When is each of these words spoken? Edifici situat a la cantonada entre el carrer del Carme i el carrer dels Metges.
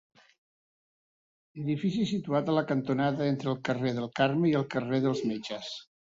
Edifici 1.63 2.05
situat 2.11 2.49
a 2.49 2.55
la 2.55 2.63
cantonada 2.71 3.27
entre 3.33 3.51
el 3.55 3.59
carrer 3.69 3.91
del 3.99 4.09
Carme 4.21 4.49
i 4.53 4.55
el 4.61 4.65
carrer 4.77 5.01
dels 5.05 5.21
Metges. 5.33 5.69